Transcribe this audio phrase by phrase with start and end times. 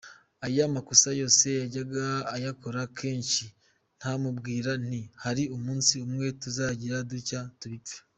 [0.45, 2.05] Aya makosa yose yajyaga
[2.35, 3.43] ayakora kenshi
[3.97, 7.97] nkamubwira nti hari umunsi umwe tuzagira dutya tubipfe.